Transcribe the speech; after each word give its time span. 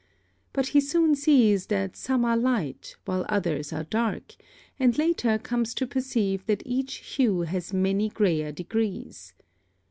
But 0.51 0.69
he 0.69 0.81
soon 0.81 1.13
sees 1.13 1.67
that 1.67 1.95
some 1.95 2.25
are 2.25 2.35
light, 2.35 2.95
while 3.05 3.23
others 3.29 3.71
are 3.71 3.83
dark, 3.83 4.35
and 4.79 4.97
later 4.97 5.37
comes 5.37 5.75
to 5.75 5.85
perceive 5.85 6.43
that 6.47 6.63
each 6.65 6.95
hue 7.17 7.41
has 7.41 7.71
many 7.71 8.09
grayer 8.09 8.51
degrees. 8.51 9.35